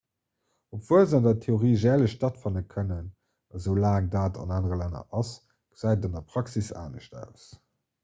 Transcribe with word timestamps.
obwuel 0.77 1.03
se 1.09 1.17
an 1.17 1.27
der 1.27 1.35
theorie 1.43 1.81
järlech 1.83 2.15
stattfanne 2.15 2.65
kënnen 2.73 3.13
esoulaang 3.61 4.11
dat 4.19 4.43
an 4.47 4.57
anere 4.59 4.83
länner 4.83 5.07
ass 5.23 5.37
gesäit 5.39 5.97
et 6.03 6.11
an 6.13 6.21
der 6.21 6.29
praxis 6.35 6.77
anescht 6.87 7.25
aus 7.25 7.51